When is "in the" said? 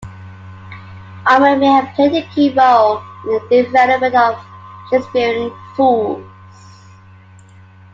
3.29-3.61